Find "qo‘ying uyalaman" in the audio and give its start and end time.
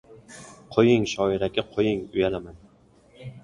1.77-2.61